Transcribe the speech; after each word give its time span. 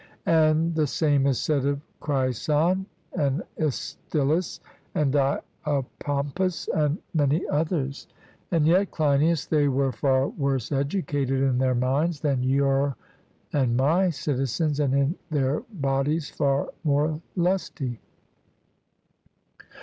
And 0.25 0.73
the 0.73 0.87
same 0.87 1.27
is 1.27 1.39
said 1.39 1.63
of 1.63 1.79
Crison 2.01 2.87
and 3.15 3.43
Astylus 3.59 4.59
and 4.95 5.13
Diopompus 5.13 6.67
and 6.73 6.97
many 7.13 7.47
others; 7.47 8.07
and 8.49 8.65
yet, 8.65 8.89
Cleinias, 8.89 9.45
they 9.45 9.67
were 9.67 9.91
far 9.91 10.27
worse 10.29 10.71
educated 10.71 11.43
in 11.43 11.59
their 11.59 11.75
minds 11.75 12.21
than 12.21 12.41
your 12.41 12.95
and 13.53 13.77
my 13.77 14.09
citizens, 14.09 14.79
and 14.79 14.95
in 14.95 15.15
their 15.29 15.59
bodies 15.71 16.31
far 16.31 16.69
more 16.83 17.21
lusty. 17.35 17.99